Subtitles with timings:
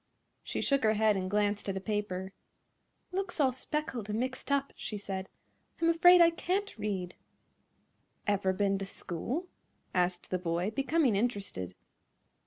[0.41, 2.33] She shook her head and glanced at a paper.
[3.11, 5.29] "It looks all speckled and mixed up," she said.
[5.79, 7.13] "I'm afraid I can't read."
[8.25, 9.45] "Ever ben to school?"
[9.93, 11.75] asked the boy, becoming interested.